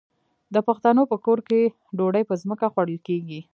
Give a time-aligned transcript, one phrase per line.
[0.53, 1.61] د پښتنو په کور کې
[1.97, 3.39] ډوډۍ په ځمکه خوړل کیږي.